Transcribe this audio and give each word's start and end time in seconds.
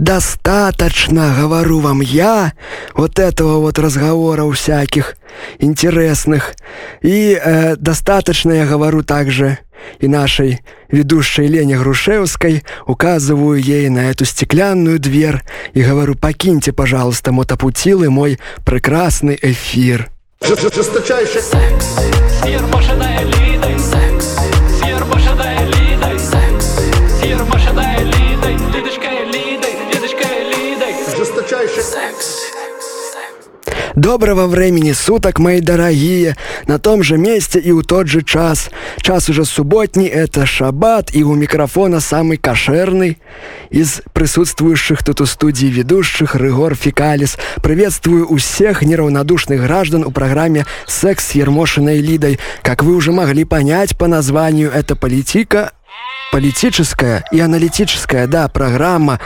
Достаточно, 0.00 1.36
говорю 1.38 1.80
вам 1.80 2.00
я, 2.00 2.54
вот 2.94 3.18
этого 3.18 3.58
вот 3.58 3.78
разговора 3.78 4.50
всяких 4.50 5.16
интересных. 5.58 6.54
И 7.02 7.38
э, 7.38 7.76
достаточно, 7.76 8.50
я 8.52 8.64
говорю 8.64 9.02
также 9.02 9.58
и 9.98 10.08
нашей 10.08 10.62
ведущей 10.88 11.46
Лене 11.46 11.76
Грушевской, 11.76 12.64
указываю 12.86 13.60
ей 13.60 13.90
на 13.90 14.10
эту 14.10 14.24
стеклянную 14.24 14.98
дверь 14.98 15.42
и 15.74 15.82
говорю, 15.82 16.14
покиньте, 16.14 16.72
пожалуйста, 16.72 17.30
мотопутилы 17.30 18.08
мой 18.08 18.38
прекрасный 18.64 19.38
эфир. 19.42 20.08
Жесточайший 20.40 21.42
секс. 21.42 21.98
Машина. 22.72 23.10
Доброго 33.94 34.46
времени 34.46 34.92
суток, 34.92 35.38
мои 35.38 35.60
дорогие! 35.60 36.36
На 36.66 36.78
том 36.78 37.02
же 37.02 37.16
месте 37.16 37.58
и 37.58 37.72
у 37.72 37.82
тот 37.82 38.06
же 38.06 38.22
час. 38.22 38.70
Час 38.98 39.28
уже 39.28 39.44
субботний, 39.44 40.06
это 40.06 40.46
шаббат, 40.46 41.14
и 41.14 41.24
у 41.24 41.34
микрофона 41.34 42.00
самый 42.00 42.36
кошерный 42.36 43.18
из 43.70 44.02
присутствующих 44.12 45.02
тут 45.02 45.20
у 45.20 45.26
студии 45.26 45.66
ведущих 45.66 46.34
Рыгор 46.34 46.74
Фикалис. 46.74 47.36
Приветствую 47.62 48.30
у 48.30 48.36
всех 48.36 48.82
неравнодушных 48.82 49.62
граждан 49.62 50.04
у 50.04 50.10
программе 50.10 50.66
«Секс 50.86 51.28
с 51.28 51.30
Ермошиной 51.32 51.98
Лидой». 52.00 52.38
Как 52.62 52.82
вы 52.82 52.94
уже 52.94 53.12
могли 53.12 53.44
понять 53.44 53.98
по 53.98 54.06
названию, 54.06 54.70
это 54.70 54.96
политика, 54.96 55.72
политическая 56.30 57.24
и 57.32 57.40
аналитическая, 57.40 58.26
да, 58.26 58.48
программа. 58.48 59.18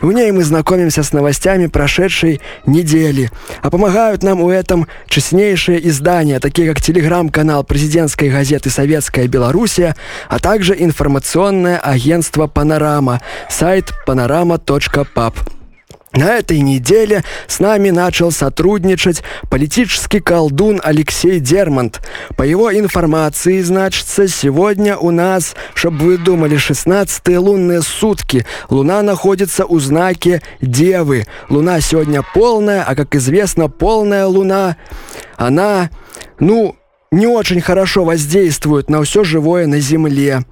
В 0.00 0.12
ней 0.12 0.32
мы 0.32 0.44
знакомимся 0.44 1.02
с 1.02 1.12
новостями 1.12 1.66
прошедшей 1.66 2.40
недели. 2.66 3.30
А 3.62 3.70
помогают 3.70 4.22
нам 4.22 4.40
у 4.40 4.50
этом 4.50 4.86
честнейшие 5.08 5.86
издания, 5.88 6.40
такие 6.40 6.68
как 6.68 6.80
телеграм-канал 6.80 7.64
президентской 7.64 8.30
газеты 8.30 8.70
«Советская 8.70 9.28
Белоруссия», 9.28 9.94
а 10.28 10.38
также 10.38 10.74
информационное 10.78 11.78
агентство 11.78 12.46
«Панорама», 12.46 13.20
сайт 13.48 13.92
panorama.pub. 14.06 15.59
На 16.12 16.38
этой 16.38 16.58
неделе 16.60 17.22
с 17.46 17.60
нами 17.60 17.90
начал 17.90 18.32
сотрудничать 18.32 19.22
политический 19.48 20.18
колдун 20.18 20.80
Алексей 20.82 21.38
Дермонт. 21.38 22.00
По 22.36 22.42
его 22.42 22.76
информации, 22.76 23.62
значится, 23.62 24.26
сегодня 24.26 24.96
у 24.96 25.12
нас, 25.12 25.54
чтобы 25.74 25.98
вы 25.98 26.18
думали, 26.18 26.56
16 26.56 27.38
лунные 27.38 27.80
сутки. 27.82 28.44
Луна 28.70 29.02
находится 29.02 29.64
у 29.66 29.78
знаке 29.78 30.42
Девы. 30.60 31.26
Луна 31.48 31.80
сегодня 31.80 32.22
полная, 32.34 32.82
а 32.82 32.96
как 32.96 33.14
известно, 33.14 33.68
полная 33.68 34.26
луна, 34.26 34.76
она, 35.36 35.90
ну, 36.40 36.74
не 37.12 37.26
очень 37.26 37.60
хорошо 37.60 38.04
воздействуют 38.04 38.88
на 38.88 39.02
все 39.02 39.24
живое 39.24 39.66
на 39.66 39.80
Земле. 39.80 40.44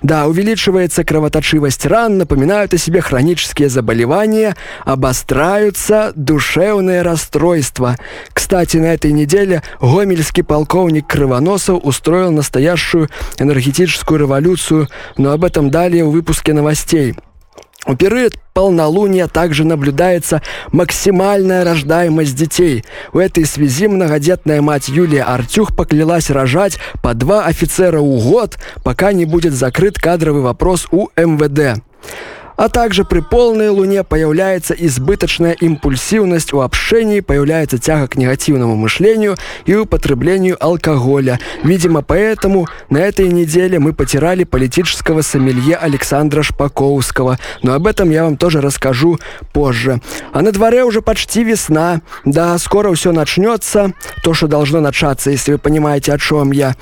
Да, 0.00 0.28
увеличивается 0.28 1.02
кровоточивость 1.02 1.84
ран, 1.86 2.18
напоминают 2.18 2.72
о 2.72 2.78
себе 2.78 3.00
хронические 3.00 3.68
заболевания, 3.68 4.54
обостряются 4.84 6.12
душевные 6.14 7.02
расстройства. 7.02 7.96
Кстати, 8.32 8.76
на 8.76 8.94
этой 8.94 9.10
неделе 9.10 9.64
гомельский 9.80 10.44
полковник 10.44 11.08
Крывоносов 11.08 11.80
устроил 11.82 12.30
настоящую 12.30 13.08
энергетическую 13.38 14.20
революцию, 14.20 14.86
но 15.16 15.32
об 15.32 15.44
этом 15.44 15.68
далее 15.68 16.04
в 16.04 16.12
выпуске 16.12 16.52
новостей. 16.52 17.16
В 17.86 17.96
период 17.96 18.34
полнолуния 18.54 19.28
также 19.28 19.64
наблюдается 19.64 20.40
максимальная 20.72 21.64
рождаемость 21.64 22.34
детей. 22.34 22.84
В 23.12 23.18
этой 23.18 23.44
связи 23.44 23.88
многодетная 23.88 24.62
мать 24.62 24.88
Юлия 24.88 25.24
Артюх 25.24 25.76
поклялась 25.76 26.30
рожать 26.30 26.78
по 27.02 27.12
два 27.12 27.44
офицера 27.44 28.00
в 28.00 28.28
год, 28.28 28.58
пока 28.82 29.12
не 29.12 29.26
будет 29.26 29.52
закрыт 29.52 29.98
кадровый 29.98 30.42
вопрос 30.42 30.86
у 30.90 31.08
МВД 31.16 31.82
а 32.56 32.68
также 32.68 33.04
при 33.04 33.20
полной 33.20 33.68
луне 33.68 34.04
появляется 34.04 34.74
избыточная 34.74 35.52
импульсивность 35.52 36.52
у 36.52 36.60
общения, 36.60 37.22
появляется 37.22 37.78
тяга 37.78 38.08
к 38.08 38.16
негативному 38.16 38.76
мышлению 38.76 39.36
и 39.66 39.74
употреблению 39.74 40.56
алкоголя. 40.60 41.38
Видимо, 41.62 42.02
поэтому 42.02 42.66
на 42.90 42.98
этой 42.98 43.28
неделе 43.28 43.78
мы 43.78 43.92
потирали 43.92 44.44
политического 44.44 45.22
сомелье 45.22 45.76
Александра 45.76 46.42
Шпаковского. 46.42 47.38
Но 47.62 47.74
об 47.74 47.86
этом 47.86 48.10
я 48.10 48.24
вам 48.24 48.36
тоже 48.36 48.60
расскажу 48.60 49.18
позже. 49.52 50.00
А 50.32 50.42
на 50.42 50.52
дворе 50.52 50.84
уже 50.84 51.02
почти 51.02 51.44
весна. 51.44 52.00
Да, 52.24 52.58
скоро 52.58 52.92
все 52.94 53.12
начнется. 53.12 53.92
То, 54.22 54.34
что 54.34 54.46
должно 54.46 54.80
начаться, 54.80 55.30
если 55.30 55.52
вы 55.52 55.58
понимаете, 55.58 56.12
о 56.12 56.18
чем 56.18 56.52
я. 56.52 56.74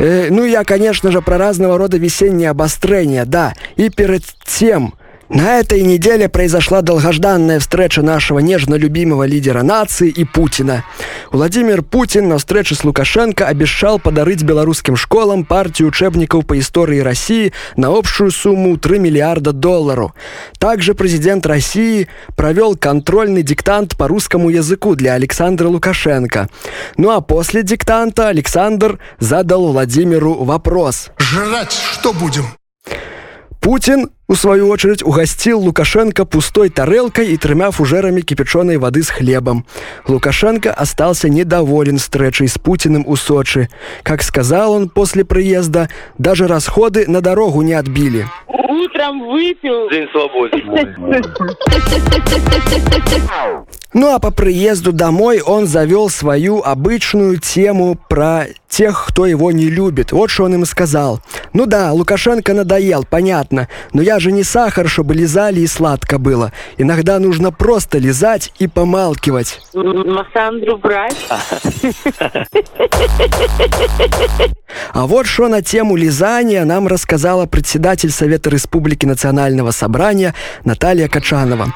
Э, 0.00 0.28
ну, 0.30 0.44
я, 0.44 0.64
конечно 0.64 1.10
же, 1.10 1.20
про 1.20 1.36
разного 1.36 1.76
рода 1.76 1.98
весенние 1.98 2.48
обострения, 2.48 3.26
да. 3.26 3.52
И 3.76 3.90
перед 3.90 4.22
тем, 4.46 4.94
на 5.30 5.60
этой 5.60 5.82
неделе 5.82 6.28
произошла 6.28 6.82
долгожданная 6.82 7.60
встреча 7.60 8.02
нашего 8.02 8.40
нежно 8.40 8.74
любимого 8.74 9.22
лидера 9.22 9.62
нации 9.62 10.08
и 10.08 10.24
Путина. 10.24 10.84
Владимир 11.30 11.82
Путин 11.82 12.28
на 12.28 12.38
встрече 12.38 12.74
с 12.74 12.82
Лукашенко 12.82 13.46
обещал 13.46 14.00
подарить 14.00 14.42
белорусским 14.42 14.96
школам 14.96 15.44
партию 15.44 15.88
учебников 15.88 16.46
по 16.46 16.58
истории 16.58 16.98
России 16.98 17.52
на 17.76 17.96
общую 17.96 18.32
сумму 18.32 18.76
3 18.76 18.98
миллиарда 18.98 19.52
долларов. 19.52 20.14
Также 20.58 20.94
президент 20.94 21.46
России 21.46 22.08
провел 22.36 22.76
контрольный 22.76 23.44
диктант 23.44 23.96
по 23.96 24.08
русскому 24.08 24.50
языку 24.50 24.96
для 24.96 25.14
Александра 25.14 25.68
Лукашенко. 25.68 26.48
Ну 26.96 27.10
а 27.10 27.20
после 27.20 27.62
диктанта 27.62 28.28
Александр 28.28 28.98
задал 29.20 29.70
Владимиру 29.70 30.42
вопрос. 30.42 31.10
Жрать 31.18 31.72
что 31.72 32.12
будем? 32.12 32.46
Путин 33.60 34.10
у 34.30 34.36
свою 34.36 34.68
очередь 34.68 35.02
угостил 35.02 35.58
Лукашенко 35.58 36.24
пустой 36.24 36.68
тарелкой 36.68 37.32
и 37.32 37.36
тремя 37.36 37.72
фужерами 37.72 38.20
кипяченой 38.20 38.76
воды 38.76 39.02
с 39.02 39.10
хлебом. 39.10 39.66
Лукашенко 40.06 40.72
остался 40.72 41.28
недоволен 41.28 41.98
встречей 41.98 42.46
с 42.46 42.56
Путиным 42.56 43.02
у 43.08 43.16
Сочи. 43.16 43.68
Как 44.04 44.22
сказал 44.22 44.72
он 44.72 44.88
после 44.88 45.24
приезда, 45.24 45.88
даже 46.16 46.46
расходы 46.46 47.08
на 47.08 47.20
дорогу 47.20 47.62
не 47.62 47.72
отбили. 47.72 48.24
Утром 48.46 49.26
выпил. 49.26 49.90
День 49.90 50.06
свободы. 50.12 50.62
Ну 53.92 54.14
а 54.14 54.20
по 54.20 54.30
приезду 54.30 54.92
домой 54.92 55.40
он 55.40 55.66
завел 55.66 56.08
свою 56.08 56.62
обычную 56.62 57.38
тему 57.40 57.98
про 58.08 58.46
тех, 58.68 59.06
кто 59.08 59.26
его 59.26 59.50
не 59.50 59.68
любит. 59.68 60.12
Вот 60.12 60.30
что 60.30 60.44
он 60.44 60.54
им 60.54 60.64
сказал. 60.64 61.20
Ну 61.52 61.66
да, 61.66 61.92
Лукашенко 61.92 62.54
надоел, 62.54 63.04
понятно, 63.04 63.68
но 63.92 64.00
я 64.00 64.19
же 64.20 64.32
не 64.32 64.42
сахар, 64.42 64.88
чтобы 64.88 65.14
лизали 65.14 65.60
и 65.60 65.66
сладко 65.66 66.18
было. 66.18 66.52
Иногда 66.78 67.18
нужно 67.18 67.52
просто 67.52 67.98
лизать 67.98 68.52
и 68.58 68.68
помалкивать. 68.68 69.60
Массандру 69.74 70.78
брать. 70.78 71.16
А 74.92 75.06
вот 75.06 75.26
что 75.26 75.48
на 75.48 75.62
тему 75.62 75.96
лизания 75.96 76.64
нам 76.64 76.86
рассказала 76.86 77.46
председатель 77.46 78.10
Совета 78.10 78.50
Республики 78.50 79.06
Национального 79.06 79.70
собрания 79.70 80.34
Наталья 80.64 81.08
Качанова. 81.08 81.74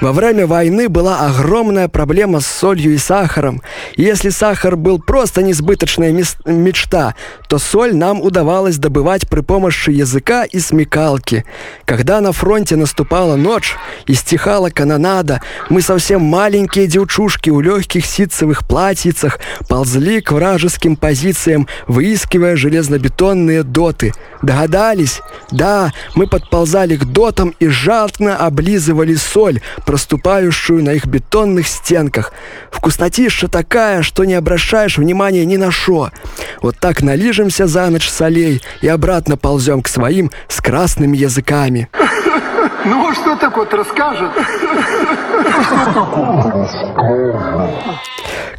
Во 0.00 0.12
время 0.12 0.46
войны 0.46 0.88
была 0.88 1.26
огромная 1.26 1.88
проблема 1.88 2.40
с 2.40 2.46
солью 2.46 2.94
и 2.94 2.98
сахаром. 2.98 3.62
И 3.96 4.02
если 4.02 4.28
сахар 4.30 4.76
был 4.76 5.00
просто 5.00 5.42
несбыточная 5.42 6.12
мечта, 6.44 7.14
то 7.48 7.58
соль 7.58 7.94
нам 7.94 8.20
удавалось 8.20 8.76
добывать 8.76 9.28
при 9.28 9.40
помощи 9.40 9.90
языка 9.90 10.44
и 10.44 10.58
смекалки. 10.58 11.44
Когда 11.86 12.20
на 12.20 12.32
фронте 12.32 12.74
наступала 12.74 13.36
ночь 13.36 13.76
и 14.08 14.14
стихала 14.14 14.70
канонада, 14.70 15.40
мы 15.70 15.80
совсем 15.80 16.20
маленькие 16.20 16.88
девчушки 16.88 17.48
у 17.48 17.60
легких 17.60 18.04
ситцевых 18.04 18.66
платьицах 18.66 19.38
ползли 19.68 20.20
к 20.20 20.32
вражеским 20.32 20.96
позициям, 20.96 21.68
выискивая 21.86 22.56
железнобетонные 22.56 23.62
доты. 23.62 24.12
Догадались? 24.42 25.22
Да, 25.52 25.92
мы 26.16 26.26
подползали 26.26 26.96
к 26.96 27.04
дотам 27.04 27.54
и 27.60 27.68
жадно 27.68 28.36
облизывали 28.36 29.14
соль, 29.14 29.60
проступающую 29.86 30.82
на 30.82 30.90
их 30.90 31.06
бетонных 31.06 31.68
стенках. 31.68 32.32
Вкуснотища 32.72 33.46
такая, 33.46 34.02
что 34.02 34.24
не 34.24 34.34
обращаешь 34.34 34.98
внимания 34.98 35.44
ни 35.44 35.56
на 35.56 35.70
что. 35.70 36.10
Вот 36.62 36.78
так 36.80 37.02
налижемся 37.02 37.68
за 37.68 37.88
ночь 37.90 38.08
солей 38.08 38.60
и 38.82 38.88
обратно 38.88 39.36
ползем 39.36 39.82
к 39.82 39.88
своим 39.88 40.32
с 40.48 40.60
красными 40.60 41.16
языками. 41.16 41.75
Ну, 42.84 43.12
что 43.12 43.36
такое 43.36 43.66
расскажет? 43.70 44.30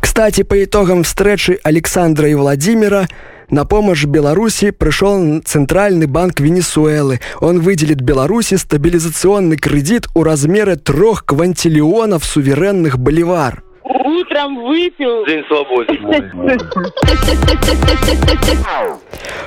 Кстати, 0.02 0.44
по 0.44 0.64
итогам 0.64 1.04
встречи 1.04 1.60
Александра 1.64 2.28
и 2.28 2.34
Владимира 2.34 3.08
На 3.50 3.64
помощь 3.66 4.04
Беларуси 4.04 4.72
пришел 4.72 5.42
Центральный 5.46 6.08
банк 6.08 6.42
Венесуэлы. 6.42 7.22
Он 7.40 7.62
выделит 7.62 8.02
Беларуси 8.02 8.56
стабилизационный 8.56 9.56
кредит 9.58 10.08
у 10.14 10.24
размера 10.24 10.76
трех 10.76 11.24
квантиллионов 11.24 12.26
суверенных 12.26 13.00
боливар. 13.00 13.64
Утром 13.84 14.64
выпил. 14.66 15.26
День 15.26 15.44
свободы. 15.48 15.98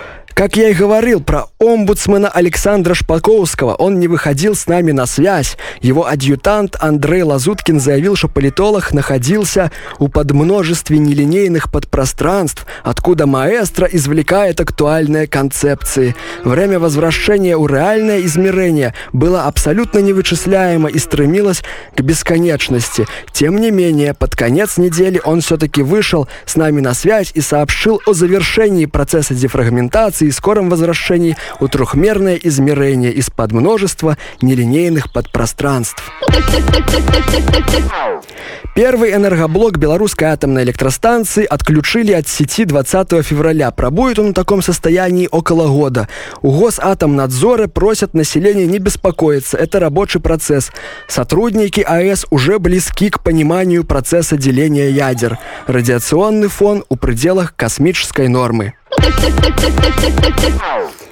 Как 0.41 0.57
я 0.57 0.71
и 0.71 0.73
говорил 0.73 1.21
про 1.21 1.49
омбудсмена 1.59 2.31
Александра 2.31 2.95
Шпаковского, 2.95 3.75
он 3.75 4.01
не 4.01 4.09
выходил 4.09 4.55
с 4.55 4.69
нами 4.69 4.91
на 4.91 5.05
связь. 5.05 5.59
Его 5.83 6.07
адъютант 6.07 6.77
Андрей 6.81 7.25
Лазуткин 7.25 7.79
заявил, 7.79 8.17
что 8.17 8.29
политолог 8.29 8.95
находился 8.95 9.71
у 9.99 10.09
подмножестве 10.09 10.97
нелинейных 10.97 11.71
подпространств, 11.71 12.65
откуда 12.85 13.27
маэстро 13.27 13.87
извлекает 13.93 14.63
актуальные 14.63 15.27
концепции. 15.27 16.17
Время 16.43 16.79
возвращения 16.79 17.59
у 17.59 17.67
реальное 17.67 18.23
измерение 18.23 18.95
было 19.13 19.45
абсолютно 19.45 19.99
невычисляемо 19.99 20.89
и 20.89 20.99
стремилось 20.99 21.63
к 21.95 22.01
бесконечности. 22.01 23.07
Тем 23.35 23.59
не 23.59 23.71
менее, 23.71 24.15
под 24.15 24.37
конец 24.37 24.79
недели 24.79 25.21
он 25.23 25.43
все-таки 25.43 25.83
вышел 25.83 26.29
с 26.47 26.57
нами 26.57 26.81
на 26.81 26.95
связь 26.95 27.31
и 27.35 27.43
сообщил 27.43 28.01
о 28.07 28.15
завершении 28.15 28.87
процесса 28.87 29.35
дефрагментации 29.35 30.30
и 30.31 30.33
скором 30.33 30.71
возвращении 30.71 31.37
у 31.59 31.69
трехмерное 31.69 32.37
измерение 32.37 33.13
из-под 33.15 33.53
множества 33.53 34.17
нелинейных 34.41 35.13
подпространств. 35.13 36.03
Первый 38.75 39.13
энергоблок 39.13 39.79
белорусской 39.79 40.29
атомной 40.29 40.63
электростанции 40.63 41.45
отключили 41.45 42.13
от 42.13 42.29
сети 42.29 42.65
20 42.65 43.27
февраля. 43.27 43.73
Пробует 43.73 44.21
он 44.21 44.31
в 44.31 44.35
таком 44.35 44.63
состоянии 44.63 45.29
около 45.31 45.67
года. 45.67 46.09
У 46.41 46.53
Госатомнадзора 46.53 47.67
просят 47.67 48.15
население 48.15 48.67
не 48.67 48.79
беспокоиться. 48.79 49.57
Это 49.57 49.81
рабочий 49.81 50.21
процесс. 50.21 50.71
Сотрудники 51.09 51.81
АЭС 51.81 52.27
уже 52.31 52.61
близки 52.61 53.11
к 53.11 53.21
пониманию 53.21 53.85
процесса 53.85 54.37
деления 54.37 54.89
ядер. 54.91 55.39
Радиационный 55.67 56.49
фон 56.49 56.85
у 56.89 56.97
пределах 56.97 57.57
космической 57.57 58.29
нормы. 58.29 58.75
Oh. 58.93 60.95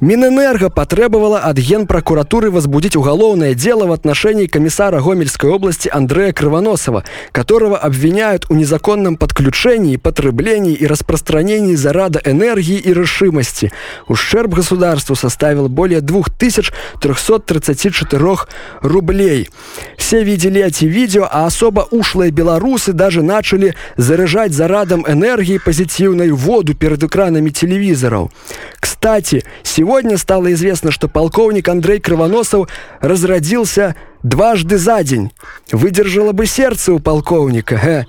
Минэнерго 0.00 0.70
потребовала 0.70 1.40
от 1.40 1.58
Генпрокуратуры 1.58 2.52
возбудить 2.52 2.94
уголовное 2.94 3.54
дело 3.54 3.86
в 3.86 3.92
отношении 3.92 4.46
комиссара 4.46 5.00
Гомельской 5.00 5.50
области 5.50 5.90
Андрея 5.92 6.32
Кривоносова, 6.32 7.02
которого 7.32 7.76
обвиняют 7.76 8.48
в 8.48 8.54
незаконном 8.54 9.16
подключении, 9.16 9.96
потреблении 9.96 10.74
и 10.74 10.86
распространении 10.86 11.74
зарада 11.74 12.22
энергии 12.24 12.78
и 12.78 12.94
решимости. 12.94 13.72
Ущерб 14.06 14.54
государству 14.54 15.16
составил 15.16 15.68
более 15.68 16.00
2334 16.00 18.36
рублей. 18.82 19.50
Все 19.96 20.22
видели 20.22 20.62
эти 20.62 20.84
видео, 20.84 21.26
а 21.28 21.46
особо 21.46 21.88
ушлые 21.90 22.30
белорусы 22.30 22.92
даже 22.92 23.22
начали 23.22 23.74
заряжать 23.96 24.52
зарадом 24.52 25.04
энергии 25.08 25.58
позитивной 25.58 26.30
воду 26.30 26.74
перед 26.74 27.02
экранами 27.02 27.50
телевизоров. 27.50 28.30
Кстати, 28.78 29.42
сегодня 29.64 29.87
стало 30.18 30.52
известно, 30.52 30.90
что 30.90 31.08
полковник 31.08 31.68
Андрей 31.68 31.98
Кривоносов 31.98 32.68
разродился 33.00 33.96
дважды 34.22 34.76
за 34.76 35.02
день. 35.02 35.32
Выдержало 35.72 36.32
бы 36.32 36.46
сердце 36.46 36.92
у 36.92 36.98
полковника. 36.98 37.74
Э. 37.76 38.04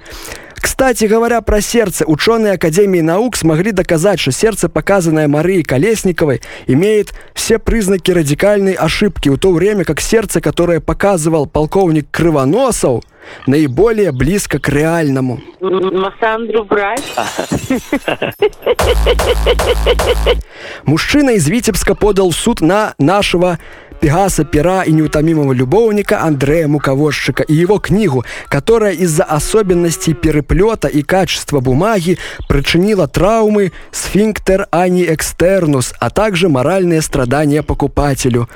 Кстати 0.62 1.06
говоря 1.06 1.42
про 1.42 1.62
сердце, 1.62 2.06
ученые 2.06 2.54
Академии 2.54 3.02
наук 3.02 3.36
смогли 3.36 3.72
доказать, 3.72 4.20
что 4.20 4.32
сердце, 4.32 4.70
показанное 4.70 5.28
Марией 5.28 5.64
Колесниковой, 5.64 6.42
имеет 6.68 7.14
все 7.34 7.60
признаки 7.60 8.12
радикальной 8.12 8.74
ошибки, 8.74 9.30
в 9.30 9.38
то 9.38 9.52
время 9.52 9.86
как 9.86 10.02
сердце, 10.02 10.42
которое 10.42 10.80
показывал 10.80 11.48
полковник 11.48 12.08
Кривоносов, 12.12 13.04
наиболее 13.48 14.12
близко 14.12 14.60
к 14.60 14.70
реальному. 14.70 15.42
Массандру 15.62 16.64
брать. 16.66 17.04
Мужчина 20.84 21.32
из 21.32 21.48
Витебска 21.48 21.96
подал 21.96 22.32
в 22.32 22.36
суд 22.36 22.62
на 22.62 22.96
нашего 22.98 23.60
Пегаса 24.00 24.46
Пера 24.46 24.84
и 24.84 24.92
неутомимого 24.92 25.54
любовника 25.54 26.22
Андрея 26.22 26.68
Муковозчика 26.68 27.44
и 27.44 27.54
его 27.54 27.80
книгу, 27.80 28.24
которая 28.48 28.94
из-за 28.94 29.24
особенностей 29.24 30.14
переплета 30.14 30.88
и 30.88 31.02
качества 31.02 31.60
бумаги 31.60 32.18
причинила 32.48 33.08
травмы 33.08 33.72
сфинктер 33.92 34.68
ани 34.72 35.04
экстернус, 35.04 35.94
а 36.00 36.10
также 36.10 36.50
моральные 36.50 37.02
страдания 37.02 37.62
покупателю. 37.62 38.50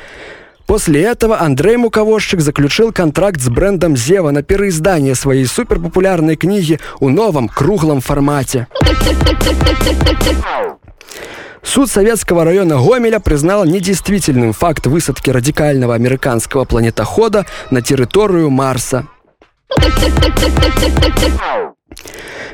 После 0.65 1.03
этого 1.03 1.41
Андрей 1.41 1.75
Муковозчик 1.75 2.39
заключил 2.39 2.93
контракт 2.93 3.41
с 3.41 3.49
брендом 3.49 3.97
Зева 3.97 4.31
на 4.31 4.43
переиздание 4.43 5.13
своей 5.13 5.45
суперпопулярной 5.45 6.37
книги 6.37 6.79
у 7.01 7.09
новом 7.09 7.49
круглом 7.49 7.99
формате. 7.99 8.67
Суд 11.73 11.89
Советского 11.89 12.45
района 12.45 12.77
Гомеля 12.77 13.19
признал 13.19 13.65
недействительным 13.65 14.53
факт 14.53 14.85
высадки 14.85 15.31
радикального 15.31 15.95
американского 15.95 16.65
планетохода 16.65 17.47
на 17.71 17.81
территорию 17.81 18.51
Марса. 18.51 19.07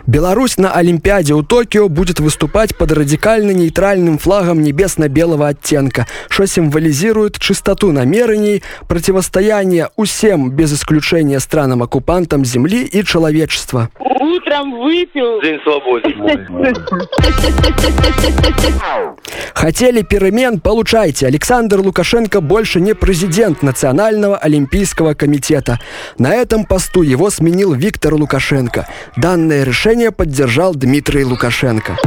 Беларусь 0.08 0.58
на 0.58 0.72
Олимпиаде 0.72 1.34
у 1.34 1.44
Токио 1.44 1.90
будет 1.90 2.20
выступать 2.20 2.76
под 2.78 2.92
радикально 2.92 3.52
нейтральным 3.52 4.18
флагом 4.18 4.62
небесно-белого 4.62 5.48
оттенка, 5.48 6.08
что 6.30 6.46
символизирует 6.46 7.40
чистоту 7.40 7.92
намерений, 7.92 8.64
противостояние 8.88 9.90
усем 9.96 10.52
без 10.52 10.74
исключения 10.74 11.40
странам-оккупантам 11.40 12.46
Земли 12.46 12.86
и 12.86 13.04
человечества. 13.04 13.90
Утром 14.00 14.80
выпил. 14.80 15.42
День 15.42 15.60
свободы. 15.64 16.14
Хотели 19.54 20.02
перемен, 20.02 20.60
получайте. 20.60 21.28
Александр 21.28 21.80
Лукашенко 21.80 22.42
больше 22.42 22.80
не 22.80 22.94
президент 22.96 23.62
Национального 23.62 24.38
олимпийского 24.38 25.14
комитета. 25.14 25.80
На 26.18 26.34
этом 26.34 26.66
посту 26.66 27.02
его 27.02 27.30
сменил 27.30 27.74
Виктор 27.74 28.14
Лукашенко. 28.14 28.88
Данное 29.30 29.64
решение 29.64 30.12
поддержал 30.12 30.74
Дмитрий 30.74 31.24
Лукашенко. 31.24 31.98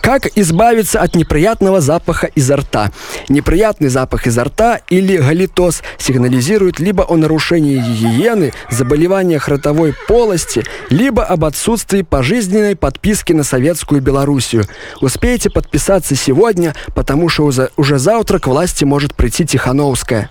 Как 0.00 0.28
избавиться 0.34 1.02
от 1.02 1.14
неприятного 1.14 1.82
запаха 1.82 2.28
изо 2.28 2.56
рта? 2.56 2.90
Неприятный 3.28 3.90
запах 3.90 4.26
изо 4.26 4.44
рта 4.44 4.80
или 4.88 5.18
галитоз 5.18 5.82
сигнализирует 5.98 6.80
либо 6.80 7.02
о 7.02 7.18
нарушении 7.18 7.76
гигиены, 7.76 8.54
заболеваниях 8.70 9.48
ротовой 9.48 9.94
полости, 10.08 10.64
либо 10.88 11.22
об 11.22 11.44
отсутствии 11.44 12.00
пожизненной 12.00 12.76
подписки 12.76 13.34
на 13.34 13.44
советскую 13.44 14.00
Белоруссию. 14.00 14.64
Успейте 15.02 15.50
подписаться 15.50 16.16
сегодня, 16.16 16.74
потому 16.94 17.28
что 17.28 17.44
уже, 17.44 17.98
завтра 17.98 18.38
к 18.38 18.46
власти 18.46 18.84
может 18.84 19.14
прийти 19.14 19.44
Тихановская. 19.44 20.30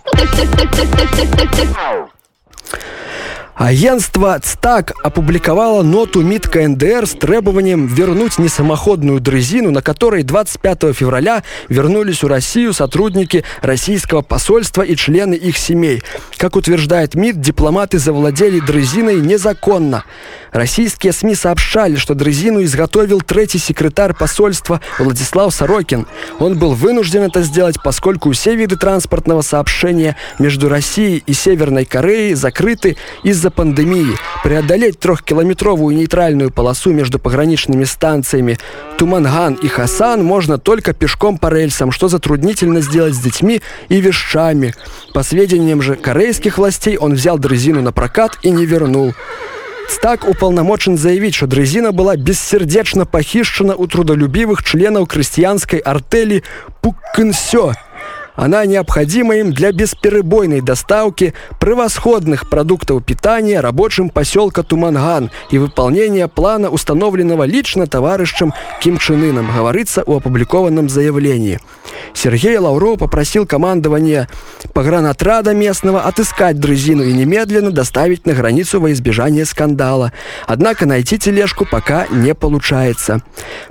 Агентство 3.56 4.40
ЦТАК 4.40 4.94
опубликовало 5.04 5.84
ноту 5.84 6.22
МИД 6.22 6.48
КНДР 6.48 7.06
с 7.06 7.12
требованием 7.12 7.86
вернуть 7.86 8.40
несамоходную 8.40 9.20
дрезину, 9.20 9.70
на 9.70 9.84
которой 9.84 10.24
25 10.24 10.96
февраля 10.96 11.44
вернулись 11.70 12.24
в 12.24 12.28
Россию 12.28 12.74
сотрудники 12.74 13.44
российского 13.62 14.24
посольства 14.24 14.82
и 14.82 14.96
члены 14.96 15.36
их 15.36 15.58
семей. 15.58 16.02
Как 16.38 16.56
утверждает 16.56 17.14
МИД, 17.14 17.40
дипломаты 17.40 18.00
завладели 18.00 18.60
дрезиной 18.60 19.22
незаконно. 19.22 20.04
Российские 20.52 21.14
СМИ 21.14 21.36
сообщали, 21.36 21.96
что 21.96 22.16
дрезину 22.16 22.64
изготовил 22.64 23.22
третий 23.22 23.60
секретарь 23.60 24.14
посольства 24.14 24.82
Владислав 25.00 25.54
Сорокин. 25.54 26.08
Он 26.40 26.58
был 26.58 26.74
вынужден 26.74 27.22
это 27.22 27.42
сделать, 27.42 27.78
поскольку 27.84 28.32
все 28.32 28.56
виды 28.56 28.78
транспортного 28.78 29.42
сообщения 29.42 30.16
между 30.38 30.70
Россией 30.70 31.24
и 31.26 31.34
Северной 31.34 31.86
Кореей 31.86 32.34
закрыты 32.34 32.98
из-за 33.24 33.53
пандемии. 33.54 34.18
Преодолеть 34.44 35.00
трехкилометровую 35.00 35.96
нейтральную 35.96 36.52
полосу 36.52 36.92
между 36.92 37.20
пограничными 37.20 37.86
станциями 37.86 38.58
Туманган 38.98 39.54
и 39.54 39.68
Хасан 39.68 40.24
можно 40.24 40.58
только 40.58 40.94
пешком 40.94 41.38
по 41.38 41.48
рельсам, 41.48 41.92
что 41.92 42.08
затруднительно 42.08 42.82
сделать 42.82 43.16
с 43.16 43.20
детьми 43.20 43.62
и 43.90 44.02
вещами. 44.02 44.74
По 45.14 45.24
сведениям 45.24 45.82
же 45.82 45.96
корейских 45.96 46.58
властей, 46.58 46.98
он 46.98 47.14
взял 47.14 47.38
дрезину 47.38 47.82
на 47.82 47.92
прокат 47.92 48.40
и 48.42 48.50
не 48.50 48.66
вернул. 48.66 49.14
Стак 49.90 50.28
уполномочен 50.28 50.98
заявить, 50.98 51.36
что 51.36 51.48
дрезина 51.48 51.92
была 51.92 52.16
бессердечно 52.16 53.06
похищена 53.06 53.76
у 53.76 53.88
трудолюбивых 53.88 54.64
членов 54.64 55.08
крестьянской 55.08 55.80
артели 55.80 56.44
Пуккенсё. 56.82 57.74
Она 58.36 58.66
необходима 58.66 59.36
им 59.36 59.54
для 59.54 59.72
бесперебойной 59.72 60.62
доставки 60.62 61.34
превосходных 61.60 62.50
продуктов 62.50 63.04
питания 63.06 63.60
рабочим 63.60 64.10
поселка 64.10 64.63
Туманган 64.63 65.32
и 65.52 65.58
выполнения 65.58 66.28
плана, 66.28 66.70
установленного 66.70 67.44
лично 67.44 67.88
товарищем 67.88 68.54
Ким 68.82 68.98
Чен 68.98 69.24
Ыном, 69.24 69.52
говорится 69.56 70.04
у 70.06 70.16
опубликованном 70.16 70.90
заявлении. 70.90 71.60
Сергей 72.13 72.58
Лавров 72.58 73.00
попросил 73.00 73.46
командование 73.46 74.28
погранотрада 74.74 75.54
местного 75.54 76.02
отыскать 76.02 76.60
дрезину 76.60 77.04
и 77.04 77.13
немедленно 77.13 77.72
доставить 77.72 78.25
на 78.25 78.34
границу 78.34 78.80
во 78.80 78.92
избежание 78.92 79.46
скандала. 79.46 80.12
Однако 80.48 80.86
найти 80.86 81.18
тележку 81.18 81.66
пока 81.70 82.08
не 82.08 82.34
получается. 82.34 83.22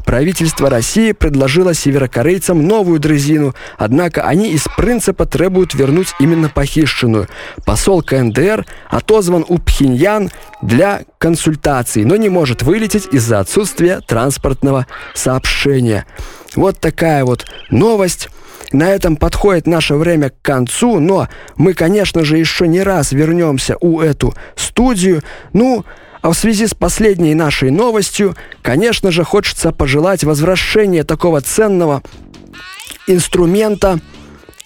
Правительство 0.04 0.70
России 0.70 1.12
предложило 1.12 1.74
северокорейцам 1.74 2.66
новую 2.66 3.00
дрезину, 3.00 3.54
однако 3.76 4.22
они 4.22 4.51
из 4.52 4.66
принципа 4.76 5.24
требуют 5.26 5.74
вернуть 5.74 6.14
именно 6.20 6.48
похищенную. 6.48 7.28
Посол 7.64 8.02
КНДР 8.02 8.66
отозван 8.90 9.44
у 9.48 9.58
Пхеньян 9.58 10.30
для 10.60 11.02
консультаций, 11.18 12.04
но 12.04 12.16
не 12.16 12.28
может 12.28 12.62
вылететь 12.62 13.08
из-за 13.12 13.40
отсутствия 13.40 14.00
транспортного 14.06 14.86
сообщения. 15.14 16.06
Вот 16.54 16.78
такая 16.78 17.24
вот 17.24 17.46
новость. 17.70 18.28
На 18.72 18.90
этом 18.90 19.16
подходит 19.16 19.66
наше 19.66 19.94
время 19.94 20.30
к 20.30 20.40
концу, 20.40 20.98
но 20.98 21.28
мы, 21.56 21.74
конечно 21.74 22.24
же, 22.24 22.38
еще 22.38 22.66
не 22.66 22.82
раз 22.82 23.12
вернемся 23.12 23.76
у 23.80 24.00
эту 24.00 24.34
студию. 24.56 25.22
Ну, 25.52 25.84
а 26.22 26.30
в 26.30 26.34
связи 26.34 26.66
с 26.66 26.74
последней 26.74 27.34
нашей 27.34 27.70
новостью, 27.70 28.34
конечно 28.62 29.10
же, 29.10 29.24
хочется 29.24 29.72
пожелать 29.72 30.24
возвращения 30.24 31.04
такого 31.04 31.40
ценного 31.40 32.02
инструмента 33.06 34.00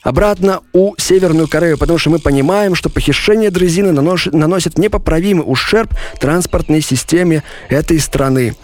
обратно 0.06 0.60
у 0.72 0.94
Северную 0.96 1.48
Корею, 1.48 1.76
потому 1.78 1.98
что 1.98 2.10
мы 2.10 2.20
понимаем, 2.20 2.76
что 2.76 2.88
похищение 2.88 3.50
дрезины 3.50 3.90
наносит, 3.90 4.78
непоправимый 4.78 5.44
ущерб 5.44 5.90
транспортной 6.20 6.80
системе 6.80 7.42
этой 7.68 7.98
страны. 7.98 8.54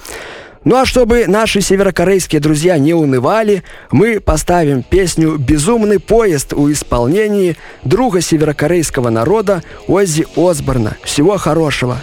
Ну 0.65 0.77
а 0.77 0.87
чтобы 0.87 1.27
наши 1.27 1.61
северокорейские 1.61 2.41
друзья 2.41 2.79
не 2.79 2.95
унывали, 2.95 3.65
мы 3.91 4.21
поставим 4.21 4.85
песню 4.85 5.37
«Безумный 5.37 5.99
поезд» 5.99 6.53
у 6.53 6.71
исполнении 6.71 7.57
друга 7.83 8.21
северокорейского 8.21 9.11
народа 9.11 9.65
Оззи 9.89 10.29
Осборна. 10.37 10.97
Всего 11.03 11.37
хорошего! 11.39 11.99